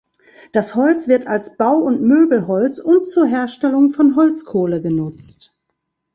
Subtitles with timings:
[0.51, 5.53] Das Holz wird als Bau- und Möbelholz und zur Herstellung von Holzkohle genutzt.